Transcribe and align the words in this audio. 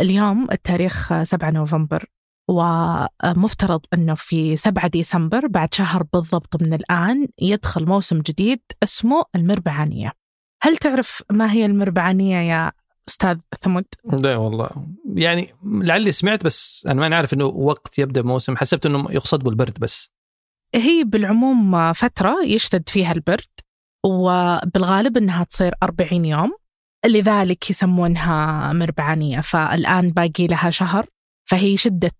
اليوم 0.00 0.48
التاريخ 0.52 1.22
7 1.22 1.50
نوفمبر 1.50 2.04
ومفترض 2.48 3.80
أنه 3.94 4.14
في 4.14 4.56
7 4.56 4.88
ديسمبر 4.88 5.46
بعد 5.46 5.74
شهر 5.74 6.02
بالضبط 6.12 6.62
من 6.62 6.74
الآن 6.74 7.28
يدخل 7.38 7.86
موسم 7.86 8.20
جديد 8.20 8.60
اسمه 8.82 9.24
المربعانية. 9.36 10.12
هل 10.62 10.76
تعرف 10.76 11.22
ما 11.32 11.52
هي 11.52 11.66
المربعانية 11.66 12.36
يا 12.36 12.72
أستاذ 13.08 13.38
ثمود؟ 13.60 13.84
لا 14.04 14.36
والله. 14.36 14.70
يعني 15.14 15.54
لعلي 15.64 16.12
سمعت 16.12 16.44
بس 16.44 16.86
أنا 16.86 17.00
ما 17.00 17.08
نعرف 17.08 17.34
أنه 17.34 17.44
وقت 17.44 17.98
يبدأ 17.98 18.22
موسم. 18.22 18.56
حسبت 18.56 18.86
أنه 18.86 19.06
يقصد 19.10 19.44
بالبرد 19.44 19.78
بس. 19.78 20.12
هي 20.74 21.04
بالعموم 21.04 21.92
فترة 21.92 22.44
يشتد 22.44 22.88
فيها 22.88 23.12
البرد 23.12 23.60
وبالغالب 24.06 25.16
أنها 25.16 25.44
تصير 25.44 25.74
40 25.82 26.24
يوم. 26.24 26.52
لذلك 27.06 27.70
يسمونها 27.70 28.72
مربعانية 28.72 29.40
فالآن 29.40 30.10
باقي 30.10 30.46
لها 30.46 30.70
شهر 30.70 31.06
فهي 31.44 31.76
شدة 31.76 32.12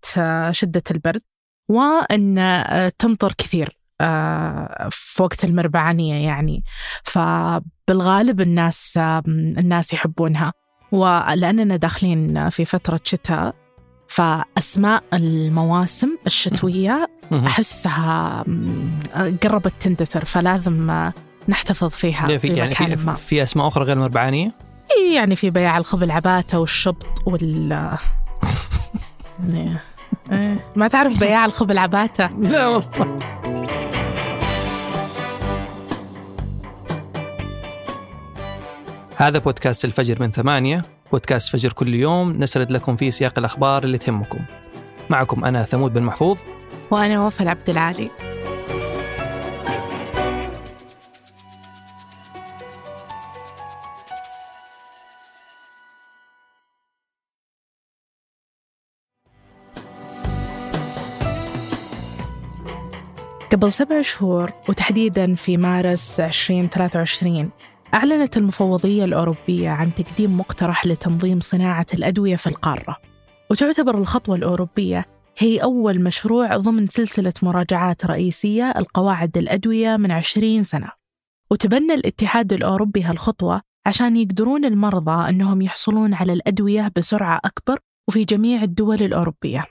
شدة 0.51 0.83
البرد 0.91 1.21
وأن 1.69 2.91
تمطر 2.97 3.33
كثير 3.37 3.79
آه، 4.01 4.89
في 4.91 5.23
وقت 5.23 5.43
المربعانية 5.43 6.25
يعني 6.25 6.63
فبالغالب 7.03 8.41
الناس 8.41 8.99
الناس 9.27 9.93
يحبونها 9.93 10.53
ولأننا 10.91 11.75
داخلين 11.75 12.49
في 12.49 12.65
فترة 12.65 12.99
شتاء 13.03 13.55
فأسماء 14.07 15.03
المواسم 15.13 16.17
الشتوية 16.27 17.07
أحسها 17.33 18.45
قربت 19.43 19.73
تندثر 19.79 20.25
فلازم 20.25 21.09
نحتفظ 21.49 21.89
فيها 21.89 22.37
في 22.37 22.47
يعني 22.47 22.97
في, 22.97 23.05
ما. 23.05 23.13
في 23.13 23.43
أسماء 23.43 23.67
أخرى 23.67 23.83
غير 23.83 23.97
المربعانية؟ 23.97 24.68
إيه 24.99 25.15
يعني 25.15 25.35
في 25.35 25.49
بياع 25.49 25.77
الخبل 25.77 26.11
عباتة 26.11 26.59
والشبط 26.59 27.07
وال 27.25 27.71
يعني، 29.39 29.77
إيه. 30.31 30.59
ما 30.75 30.87
تعرف 30.87 31.19
بياع 31.19 31.45
الخبل 31.45 31.77
عباتة؟ 31.77 32.29
لا. 32.39 32.67
والله 32.67 33.19
هذا 39.15 39.39
بودكاست 39.39 39.85
الفجر 39.85 40.21
من 40.21 40.31
ثمانية 40.31 40.85
بودكاست 41.11 41.49
فجر 41.49 41.73
كل 41.73 41.95
يوم 41.95 42.31
نسرد 42.31 42.71
لكم 42.71 42.95
فيه 42.95 43.09
سياق 43.09 43.33
الأخبار 43.37 43.83
اللي 43.83 43.97
تهمكم. 43.97 44.39
معكم 45.09 45.45
أنا 45.45 45.63
ثمود 45.63 45.93
بن 45.93 46.03
محفوظ. 46.03 46.37
وأنا 46.91 47.25
وفاء 47.25 47.47
عبد 47.47 47.69
العالي. 47.69 48.09
قبل 63.51 63.71
سبع 63.71 64.01
شهور 64.01 64.51
وتحديدا 64.69 65.35
في 65.35 65.57
مارس 65.57 66.19
2023 66.19 67.49
أعلنت 67.93 68.37
المفوضية 68.37 69.05
الأوروبية 69.05 69.69
عن 69.69 69.93
تقديم 69.95 70.37
مقترح 70.39 70.85
لتنظيم 70.85 71.39
صناعة 71.39 71.85
الأدوية 71.93 72.35
في 72.35 72.47
القارة. 72.47 72.97
وتعتبر 73.51 73.97
الخطوة 73.97 74.35
الأوروبية 74.35 75.05
هي 75.37 75.57
أول 75.63 76.03
مشروع 76.03 76.57
ضمن 76.57 76.87
سلسلة 76.87 77.33
مراجعات 77.43 78.05
رئيسية 78.05 78.71
القواعد 78.77 79.37
الأدوية 79.37 79.97
من 79.97 80.11
20 80.11 80.63
سنة. 80.63 80.89
وتبنى 81.51 81.93
الاتحاد 81.93 82.53
الأوروبي 82.53 83.03
هالخطوة 83.03 83.61
عشان 83.85 84.17
يقدرون 84.17 84.65
المرضى 84.65 85.29
أنهم 85.29 85.61
يحصلون 85.61 86.13
على 86.13 86.33
الأدوية 86.33 86.91
بسرعة 86.97 87.39
أكبر 87.45 87.79
وفي 88.07 88.23
جميع 88.23 88.63
الدول 88.63 89.03
الأوروبية. 89.03 89.65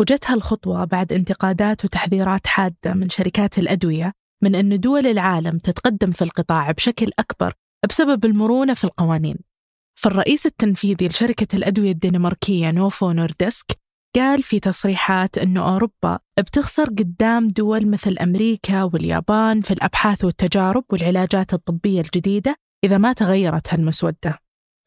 وجت 0.00 0.30
هالخطوة 0.30 0.84
بعد 0.84 1.12
انتقادات 1.12 1.84
وتحذيرات 1.84 2.46
حادة 2.46 2.94
من 2.94 3.08
شركات 3.08 3.58
الأدوية 3.58 4.12
من 4.42 4.54
أن 4.54 4.80
دول 4.80 5.06
العالم 5.06 5.58
تتقدم 5.58 6.10
في 6.10 6.22
القطاع 6.22 6.70
بشكل 6.70 7.10
أكبر 7.18 7.52
بسبب 7.88 8.24
المرونة 8.24 8.74
في 8.74 8.84
القوانين. 8.84 9.38
فالرئيس 9.98 10.46
التنفيذي 10.46 11.08
لشركة 11.08 11.56
الأدوية 11.56 11.90
الدنماركية 11.90 12.70
نوفو 12.70 13.12
نوردسك 13.12 13.66
قال 14.16 14.42
في 14.42 14.60
تصريحات 14.60 15.38
أن 15.38 15.56
أوروبا 15.56 16.18
بتخسر 16.38 16.84
قدام 16.84 17.48
دول 17.48 17.90
مثل 17.90 18.16
أمريكا 18.18 18.82
واليابان 18.82 19.60
في 19.60 19.70
الأبحاث 19.70 20.24
والتجارب 20.24 20.84
والعلاجات 20.92 21.54
الطبية 21.54 22.00
الجديدة 22.00 22.56
إذا 22.84 22.98
ما 22.98 23.12
تغيرت 23.12 23.74
هالمسودة. 23.74 24.38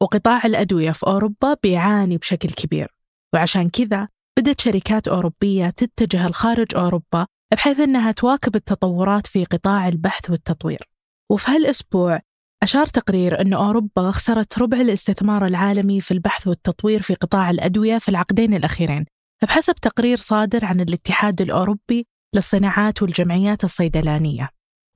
وقطاع 0.02 0.46
الأدوية 0.46 0.90
في 0.90 1.06
أوروبا 1.06 1.56
بيعاني 1.62 2.16
بشكل 2.16 2.48
كبير. 2.48 2.94
وعشان 3.34 3.68
كذا 3.68 4.08
بدأت 4.38 4.60
شركات 4.60 5.08
أوروبية 5.08 5.70
تتجه 5.70 6.28
لخارج 6.28 6.76
أوروبا 6.76 7.26
بحيث 7.52 7.80
أنها 7.80 8.12
تواكب 8.12 8.56
التطورات 8.56 9.26
في 9.26 9.44
قطاع 9.44 9.88
البحث 9.88 10.30
والتطوير. 10.30 10.88
وفي 11.30 11.50
هالأسبوع 11.50 12.20
أشار 12.62 12.86
تقرير 12.86 13.40
أن 13.40 13.52
أوروبا 13.52 14.10
خسرت 14.10 14.58
ربع 14.58 14.80
الاستثمار 14.80 15.46
العالمي 15.46 16.00
في 16.00 16.14
البحث 16.14 16.46
والتطوير 16.46 17.02
في 17.02 17.14
قطاع 17.14 17.50
الأدوية 17.50 17.98
في 17.98 18.08
العقدين 18.08 18.54
الأخيرين 18.54 19.04
بحسب 19.42 19.74
تقرير 19.74 20.16
صادر 20.16 20.64
عن 20.64 20.80
الاتحاد 20.80 21.40
الأوروبي 21.40 22.06
للصناعات 22.34 23.02
والجمعيات 23.02 23.64
الصيدلانية. 23.64 24.48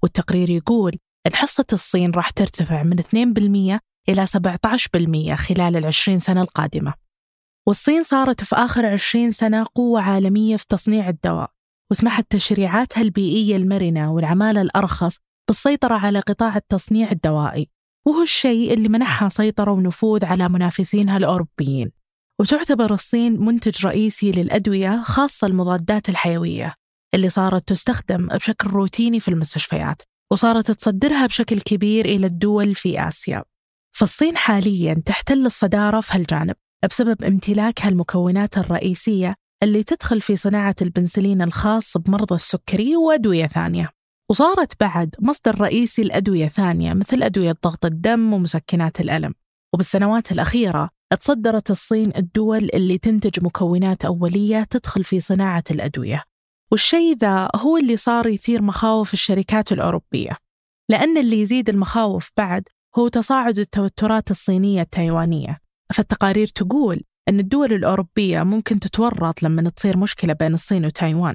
والتقرير 0.02 0.50
يقول 0.50 0.92
أن 1.26 1.34
حصة 1.34 1.66
الصين 1.72 2.10
راح 2.10 2.30
ترتفع 2.30 2.82
من 2.82 2.98
2% 3.00 3.80
إلى 4.08 4.26
17% 4.26 5.34
خلال 5.34 5.76
العشرين 5.76 6.18
سنة 6.18 6.42
القادمة. 6.42 7.05
والصين 7.68 8.02
صارت 8.02 8.44
في 8.44 8.56
آخر 8.56 8.86
عشرين 8.86 9.30
سنة 9.30 9.66
قوة 9.74 10.00
عالمية 10.00 10.56
في 10.56 10.64
تصنيع 10.68 11.08
الدواء 11.08 11.50
وسمحت 11.90 12.26
تشريعاتها 12.30 13.02
البيئية 13.02 13.56
المرنة 13.56 14.12
والعمالة 14.12 14.62
الأرخص 14.62 15.16
بالسيطرة 15.48 15.94
على 15.94 16.20
قطاع 16.20 16.56
التصنيع 16.56 17.10
الدوائي. 17.10 17.68
وهو 18.06 18.22
الشيء 18.22 18.72
اللي 18.72 18.88
منحها 18.88 19.28
سيطرة 19.28 19.70
ونفوذ 19.70 20.24
على 20.24 20.48
منافسينها 20.48 21.16
الأوروبيين. 21.16 21.92
وتعتبر 22.40 22.94
الصين 22.94 23.40
منتج 23.40 23.86
رئيسي 23.86 24.30
للأدوية 24.32 25.02
خاصة 25.02 25.46
المضادات 25.46 26.08
الحيوية 26.08 26.74
اللي 27.14 27.28
صارت 27.28 27.68
تستخدم 27.68 28.26
بشكل 28.26 28.70
روتيني 28.70 29.20
في 29.20 29.28
المستشفيات 29.28 30.02
وصارت 30.32 30.70
تصدرها 30.70 31.26
بشكل 31.26 31.60
كبير 31.60 32.04
إلى 32.04 32.26
الدول 32.26 32.74
في 32.74 33.08
آسيا. 33.08 33.44
فالصين 33.96 34.36
حاليا 34.36 35.02
تحتل 35.06 35.46
الصدارة 35.46 36.00
في 36.00 36.16
هالجانب. 36.16 36.54
بسبب 36.84 37.24
امتلاكها 37.24 37.88
المكونات 37.88 38.58
الرئيسية 38.58 39.34
اللي 39.62 39.82
تدخل 39.82 40.20
في 40.20 40.36
صناعة 40.36 40.74
البنسلين 40.82 41.42
الخاص 41.42 41.96
بمرضى 41.96 42.34
السكري 42.34 42.96
وأدوية 42.96 43.46
ثانية. 43.46 43.90
وصارت 44.30 44.80
بعد 44.80 45.14
مصدر 45.20 45.60
رئيسي 45.60 46.02
لأدوية 46.02 46.48
ثانية 46.48 46.94
مثل 46.94 47.22
أدوية 47.22 47.54
ضغط 47.64 47.84
الدم 47.84 48.32
ومسكنات 48.32 49.00
الألم. 49.00 49.34
وبالسنوات 49.74 50.32
الأخيرة 50.32 50.90
تصدرت 51.20 51.70
الصين 51.70 52.12
الدول 52.16 52.68
اللي 52.74 52.98
تنتج 52.98 53.44
مكونات 53.44 54.04
أولية 54.04 54.64
تدخل 54.64 55.04
في 55.04 55.20
صناعة 55.20 55.64
الأدوية. 55.70 56.22
والشيء 56.72 57.16
ذا 57.16 57.48
هو 57.56 57.76
اللي 57.76 57.96
صار 57.96 58.26
يثير 58.26 58.62
مخاوف 58.62 59.12
الشركات 59.12 59.72
الأوروبية. 59.72 60.36
لأن 60.90 61.18
اللي 61.18 61.40
يزيد 61.40 61.68
المخاوف 61.68 62.30
بعد 62.36 62.68
هو 62.98 63.08
تصاعد 63.08 63.58
التوترات 63.58 64.30
الصينية 64.30 64.82
التايوانية. 64.82 65.65
فالتقارير 65.94 66.46
تقول 66.46 67.02
أن 67.28 67.40
الدول 67.40 67.72
الأوروبية 67.72 68.42
ممكن 68.42 68.80
تتورط 68.80 69.42
لما 69.42 69.70
تصير 69.70 69.96
مشكلة 69.96 70.32
بين 70.32 70.54
الصين 70.54 70.86
وتايوان. 70.86 71.34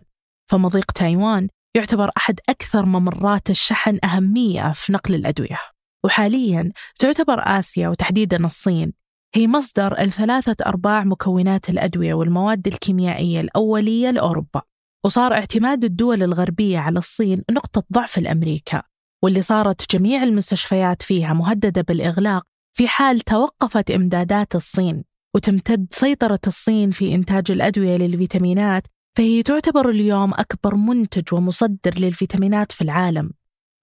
فمضيق 0.52 0.92
تايوان 0.92 1.48
يعتبر 1.76 2.12
أحد 2.18 2.40
أكثر 2.50 2.86
ممرات 2.86 3.50
الشحن 3.50 4.00
أهمية 4.04 4.72
في 4.72 4.94
نقل 4.94 5.16
الأدوية. 5.16 5.58
وحاليا 6.06 6.72
تعتبر 7.00 7.40
آسيا 7.40 7.90
وتحديدا 7.90 8.46
الصين 8.46 8.94
هي 9.36 9.48
مصدر 9.48 10.00
الثلاثة 10.00 10.66
أرباع 10.66 11.04
مكونات 11.04 11.70
الأدوية 11.70 12.14
والمواد 12.14 12.68
الكيميائية 12.68 13.42
الأولية 13.42 14.12
لأوروبا. 14.12 14.62
وصار 15.06 15.34
اعتماد 15.34 15.84
الدول 15.84 16.24
الغربية 16.24 16.80
على 16.80 17.00
الصين 17.00 17.44
نقطة 17.52 17.84
ضعف 17.94 18.20
لأمريكا 18.20 18.84
واللي 19.24 19.42
صارت 19.42 19.96
جميع 19.96 20.24
المستشفيات 20.24 21.02
فيها 21.02 21.34
مهددة 21.34 21.82
بالإغلاق 21.82 22.44
في 22.74 22.88
حال 22.88 23.20
توقفت 23.20 23.92
إمدادات 23.92 24.56
الصين 24.56 25.04
وتمتد 25.36 25.88
سيطرة 25.92 26.40
الصين 26.48 26.92
في 26.92 27.16
إنتاج 27.16 27.52
الأدوية 27.52 27.98
للفيتامينات 27.98 28.88
فهي 29.18 29.44
تعتبر 29.44 29.90
اليوم 29.90 30.34
أكبر 30.34 30.76
منتج 30.76 31.34
ومصدر 31.34 32.00
للفيتامينات 32.00 32.72
في 32.72 32.82
العالم. 32.82 33.32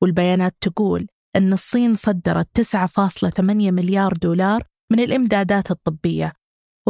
والبيانات 0.02 0.56
تقول 0.60 1.06
أن 1.36 1.52
الصين 1.52 1.94
صدرت 1.94 2.48
9.8 2.60 3.40
مليار 3.40 4.12
دولار 4.12 4.62
من 4.92 5.00
الإمدادات 5.00 5.70
الطبية 5.70 6.32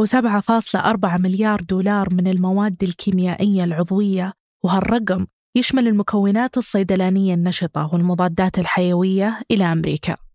و7.4 0.01 1.19
مليار 1.19 1.61
دولار 1.61 2.13
من 2.13 2.27
المواد 2.27 2.83
الكيميائية 2.83 3.63
العضوية 3.63 4.33
وهالرقم 4.63 5.25
يشمل 5.57 5.87
المكونات 5.87 6.57
الصيدلانية 6.57 7.33
النشطة 7.33 7.89
والمضادات 7.93 8.59
الحيوية 8.59 9.41
إلى 9.51 9.65
أمريكا. 9.65 10.28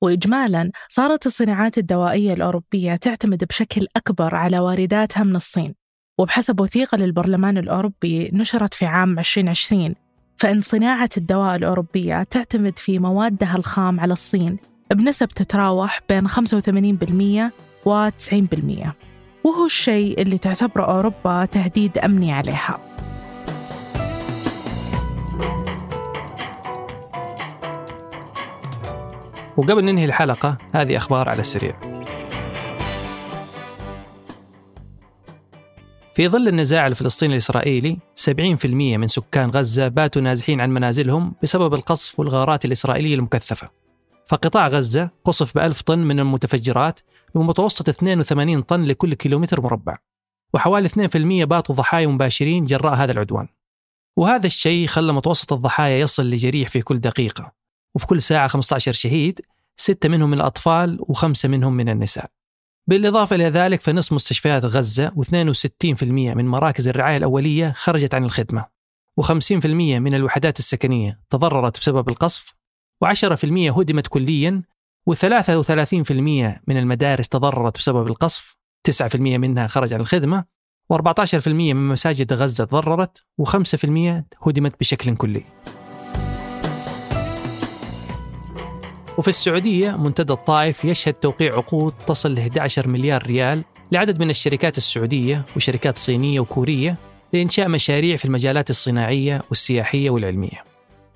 وإجمالا 0.00 0.70
صارت 0.88 1.26
الصناعات 1.26 1.78
الدوائية 1.78 2.32
الأوروبية 2.32 2.96
تعتمد 2.96 3.44
بشكل 3.44 3.86
أكبر 3.96 4.34
على 4.34 4.58
وارداتها 4.58 5.24
من 5.24 5.36
الصين 5.36 5.74
وبحسب 6.18 6.60
وثيقة 6.60 6.96
للبرلمان 6.96 7.58
الأوروبي 7.58 8.30
نشرت 8.32 8.74
في 8.74 8.86
عام 8.86 9.18
2020 9.18 9.94
فإن 10.36 10.60
صناعة 10.60 11.10
الدواء 11.16 11.56
الأوروبية 11.56 12.22
تعتمد 12.22 12.78
في 12.78 12.98
موادها 12.98 13.56
الخام 13.56 14.00
على 14.00 14.12
الصين 14.12 14.58
بنسب 14.90 15.28
تتراوح 15.28 16.00
بين 16.08 16.28
85% 16.28 16.32
و 17.86 18.08
90% 18.08 18.12
وهو 19.44 19.64
الشيء 19.66 20.22
اللي 20.22 20.38
تعتبره 20.38 20.82
أوروبا 20.82 21.44
تهديد 21.44 21.98
أمني 21.98 22.32
عليها. 22.32 22.78
وقبل 29.56 29.84
ننهي 29.84 30.04
الحلقة 30.04 30.58
هذه 30.72 30.96
أخبار 30.96 31.28
على 31.28 31.40
السريع. 31.40 31.80
في 36.14 36.28
ظل 36.28 36.48
النزاع 36.48 36.86
الفلسطيني 36.86 37.32
الإسرائيلي 37.32 37.98
70% 38.14 38.64
من 38.96 39.08
سكان 39.08 39.50
غزة 39.50 39.88
باتوا 39.88 40.22
نازحين 40.22 40.60
عن 40.60 40.70
منازلهم 40.70 41.34
بسبب 41.42 41.74
القصف 41.74 42.20
والغارات 42.20 42.64
الإسرائيلية 42.64 43.14
المكثفة. 43.14 43.70
فقطاع 44.26 44.66
غزة 44.66 45.10
قصف 45.24 45.54
بألف 45.54 45.82
طن 45.82 45.98
من 45.98 46.20
المتفجرات 46.20 47.00
بمتوسط 47.34 47.88
82 47.88 48.62
طن 48.62 48.84
لكل 48.84 49.14
كيلومتر 49.14 49.60
مربع. 49.60 49.96
وحوالي 50.54 50.88
2% 50.88 51.44
باتوا 51.44 51.74
ضحايا 51.74 52.06
مباشرين 52.06 52.64
جراء 52.64 52.94
هذا 52.94 53.12
العدوان. 53.12 53.48
وهذا 54.16 54.46
الشيء 54.46 54.86
خلى 54.86 55.12
متوسط 55.12 55.52
الضحايا 55.52 55.98
يصل 55.98 56.30
لجريح 56.30 56.68
في 56.68 56.82
كل 56.82 56.98
دقيقة. 56.98 57.59
وفي 57.94 58.06
كل 58.06 58.22
ساعة 58.22 58.48
15 58.48 58.92
شهيد 58.92 59.40
ستة 59.76 60.08
منهم 60.08 60.30
من 60.30 60.36
الأطفال 60.36 60.98
وخمسة 61.00 61.48
منهم 61.48 61.72
من 61.72 61.88
النساء. 61.88 62.30
بالإضافة 62.86 63.36
إلى 63.36 63.44
ذلك 63.44 63.80
فنصف 63.80 64.12
مستشفيات 64.12 64.64
غزة 64.64 65.10
و62% 65.10 66.02
من 66.04 66.48
مراكز 66.48 66.88
الرعاية 66.88 67.16
الأولية 67.16 67.72
خرجت 67.76 68.14
عن 68.14 68.24
الخدمة 68.24 68.66
و50% 69.20 69.66
من 69.66 70.14
الوحدات 70.14 70.58
السكنية 70.58 71.20
تضررت 71.30 71.80
بسبب 71.80 72.08
القصف 72.08 72.54
و10% 73.04 73.44
هدمت 73.78 74.06
كليا 74.06 74.62
و33% 75.10 76.12
من 76.66 76.76
المدارس 76.76 77.28
تضررت 77.28 77.78
بسبب 77.78 78.06
القصف 78.06 78.56
9% 78.90 79.16
منها 79.16 79.66
خرج 79.66 79.92
عن 79.92 80.00
الخدمة 80.00 80.44
و14% 80.92 81.48
من 81.48 81.88
مساجد 81.88 82.32
غزة 82.32 82.64
تضررت 82.64 83.24
و5% 83.42 83.88
هدمت 84.46 84.80
بشكل 84.80 85.16
كلي. 85.16 85.44
وفي 89.20 89.28
السعودية 89.28 89.96
منتدى 89.96 90.32
الطائف 90.32 90.84
يشهد 90.84 91.14
توقيع 91.14 91.56
عقود 91.56 91.92
تصل 92.06 92.34
ل 92.34 92.38
11 92.38 92.88
مليار 92.88 93.26
ريال 93.26 93.64
لعدد 93.92 94.20
من 94.20 94.30
الشركات 94.30 94.78
السعودية 94.78 95.44
وشركات 95.56 95.98
صينية 95.98 96.40
وكورية 96.40 96.96
لإنشاء 97.32 97.68
مشاريع 97.68 98.16
في 98.16 98.24
المجالات 98.24 98.70
الصناعية 98.70 99.42
والسياحية 99.48 100.10
والعلمية. 100.10 100.64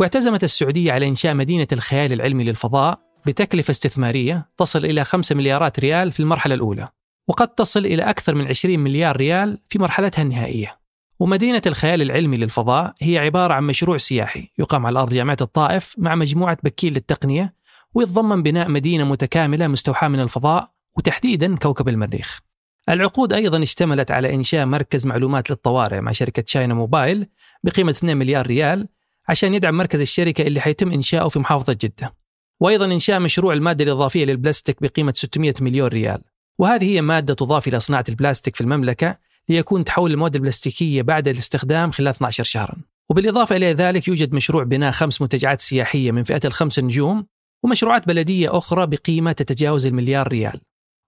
واعتزمت 0.01 0.45
السعودية 0.45 0.93
على 0.93 1.09
إنشاء 1.09 1.35
مدينة 1.35 1.67
الخيال 1.73 2.13
العلمي 2.13 2.45
للفضاء 2.45 2.99
بتكلفة 3.27 3.71
استثمارية 3.71 4.49
تصل 4.57 4.85
إلى 4.85 5.05
5 5.05 5.35
مليارات 5.35 5.81
ريال 5.81 6.13
في 6.13 6.21
المرحلة 6.21 6.55
الأولى 6.55 6.89
وقد 7.29 7.49
تصل 7.49 7.87
إلى 7.87 8.03
أكثر 8.03 8.35
من 8.35 8.47
20 8.47 8.79
مليار 8.79 9.17
ريال 9.17 9.59
في 9.69 9.79
مرحلتها 9.79 10.23
النهائية 10.23 10.79
ومدينة 11.21 11.63
الخيال 11.67 12.03
العلمي 12.03 12.37
للفضاء 12.37 12.95
هي 13.01 13.19
عبارة 13.19 13.55
عن 13.55 13.65
مشروع 13.65 13.97
سياحي 13.97 14.49
يقام 14.59 14.87
على 14.87 14.99
أرض 14.99 15.13
جامعة 15.13 15.37
الطائف 15.41 15.95
مع 15.99 16.15
مجموعة 16.15 16.59
بكيل 16.63 16.95
للتقنية 16.95 17.64
ويتضمن 17.95 18.43
بناء 18.43 18.69
مدينة 18.69 19.05
متكاملة 19.05 19.69
مستوحاة 19.69 20.09
من 20.09 20.21
الفضاء 20.21 20.71
وتحديدا 20.97 21.57
كوكب 21.57 21.89
المريخ. 21.89 22.41
العقود 22.89 23.33
أيضا 23.33 23.63
اشتملت 23.63 24.11
على 24.11 24.35
إنشاء 24.35 24.67
مركز 24.67 25.07
معلومات 25.07 25.51
للطوارئ 25.51 26.01
مع 26.01 26.13
شركة 26.13 26.43
تشاينا 26.43 26.75
موبايل 26.75 27.27
بقيمة 27.65 27.91
2 27.91 28.17
مليار 28.17 28.47
ريال 28.47 28.89
عشان 29.29 29.55
يدعم 29.55 29.77
مركز 29.77 30.01
الشركة 30.01 30.43
اللي 30.43 30.61
حيتم 30.61 30.93
إنشاؤه 30.93 31.29
في 31.29 31.39
محافظة 31.39 31.73
جدة. 31.73 32.15
وأيضا 32.61 32.85
إنشاء 32.85 33.21
مشروع 33.21 33.53
المادة 33.53 33.85
الإضافية 33.85 34.25
للبلاستيك 34.25 34.83
بقيمة 34.83 35.13
600 35.17 35.55
مليون 35.61 35.89
ريال. 35.89 36.23
وهذه 36.59 36.85
هي 36.85 37.03
مادة 37.03 37.35
تضاف 37.35 37.69
إلى 37.69 37.81
صناعة 37.81 38.05
البلاستيك 38.09 38.57
في 38.57 38.61
المملكة 38.61 39.19
ليكون 39.49 39.85
تحول 39.85 40.11
المواد 40.13 40.35
البلاستيكية 40.35 41.03
بعد 41.03 41.29
الاستخدام 41.29 41.91
خلال 41.91 42.09
12 42.09 42.45
شهرا. 42.45 42.75
وبالإضافة 43.09 43.57
إلى 43.57 43.73
ذلك 43.73 44.09
يوجد 44.09 44.35
مشروع 44.35 44.65
بناء 44.65 44.91
خمس 44.91 45.23
منتجعات 45.23 45.61
سياحية 45.61 46.13
من 46.13 46.23
فئة 46.23 46.41
الخمس 46.45 46.79
نجوم 46.79 47.27
ومشروعات 47.63 48.07
بلدية 48.07 48.59
أخرى 48.59 48.87
بقيمة 48.87 49.33
تتجاوز 49.33 49.87
المليار 49.87 50.29
ريال. 50.29 50.61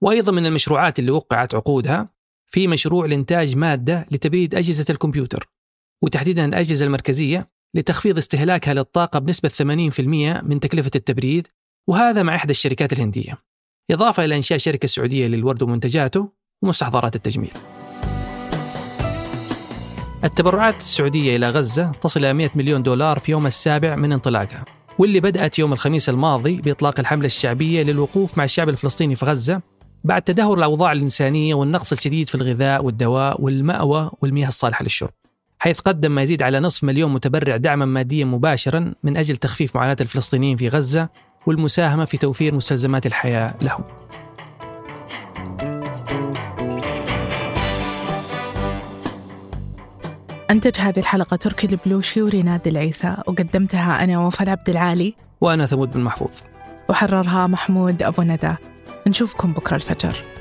وأيضا 0.03 0.33
من 0.33 0.47
المشروعات 0.47 0.99
اللي 0.99 1.11
وقعت 1.11 1.55
عقودها 1.55 2.09
في 2.47 2.69
مشروع 2.69 3.07
لإنتاج 3.07 3.57
مادة 3.57 4.07
لتبريد 4.11 4.55
أجهزة 4.55 4.85
الكمبيوتر 4.91 5.49
وتحديدا 6.03 6.45
الأجهزة 6.45 6.87
المركزية 6.87 7.51
لتخفيض 7.75 8.19
استهلاكها 8.19 8.75
للطاقة 8.75 9.19
بنسبة 9.19 9.49
80% 9.49 10.43
من 10.43 10.61
تكلفة 10.61 10.91
التبريد 10.95 11.49
وهذا 11.89 12.23
مع 12.23 12.35
إحدى 12.35 12.51
الشركات 12.51 12.93
الهندية. 12.93 13.39
إضافة 13.91 14.25
إلى 14.25 14.37
إنشاء 14.37 14.59
شركة 14.59 14.89
سعودية 14.89 15.27
للورد 15.27 15.63
ومنتجاته 15.63 16.33
ومستحضرات 16.63 17.17
التجميل. 17.17 17.53
التبرعات 20.25 20.77
السعودية 20.77 21.37
إلى 21.37 21.51
غزة 21.51 21.93
تصل 21.93 22.21
إلى 22.21 22.33
100 22.33 22.51
مليون 22.55 22.83
دولار 22.83 23.19
في 23.19 23.33
يوم 23.33 23.47
السابع 23.47 23.97
من 23.97 24.13
انطلاقها. 24.13 24.65
واللي 24.99 25.21
بدأت 25.21 25.59
يوم 25.59 25.73
الخميس 25.73 26.09
الماضي 26.09 26.57
بإطلاق 26.57 27.01
الحملة 27.01 27.27
الشعبية 27.27 27.83
للوقوف 27.83 28.39
مع 28.39 28.45
الشعب 28.45 28.69
الفلسطيني 28.69 29.15
في 29.15 29.25
غزة 29.25 29.61
بعد 30.05 30.23
تدهور 30.23 30.59
الأوضاع 30.59 30.93
الإنسانية 30.93 31.55
والنقص 31.55 31.93
الشديد 31.93 32.29
في 32.29 32.35
الغذاء 32.35 32.85
والدواء 32.85 33.43
والمأوى 33.43 34.11
والمياه 34.23 34.49
الصالحة 34.49 34.83
للشرب 34.83 35.11
حيث 35.59 35.81
قدم 35.81 36.13
ما 36.13 36.23
يزيد 36.23 36.43
على 36.43 36.61
نصف 36.61 36.85
مليون 36.85 37.13
متبرع 37.13 37.57
دعما 37.57 37.85
ماديا 37.85 38.25
مباشرا 38.25 38.95
من 39.03 39.17
أجل 39.17 39.37
تخفيف 39.37 39.77
معاناة 39.77 39.97
الفلسطينيين 40.01 40.57
في 40.57 40.69
غزة 40.69 41.09
والمساهمة 41.47 42.05
في 42.05 42.17
توفير 42.17 42.55
مستلزمات 42.55 43.07
الحياة 43.07 43.55
لهم. 43.63 43.85
أنتج 50.51 50.81
هذه 50.81 50.99
الحلقة 50.99 51.37
تركي 51.37 51.67
البلوشي 51.67 52.23
وريناد 52.23 52.69
العيسى 52.69 53.17
وقدمتها 53.27 54.05
أنا 54.05 54.19
وفاء 54.19 54.51
عبد 54.51 54.69
العالي. 54.69 55.15
وأنا 55.41 55.67
ثمود 55.67 55.93
بن 55.93 56.01
محفوظ. 56.01 56.31
وحررها 56.89 57.47
محمود 57.47 58.03
أبو 58.03 58.23
ندى. 58.23 58.55
نشوفكم 59.07 59.53
بكرة 59.53 59.77
الفجر. 59.77 60.36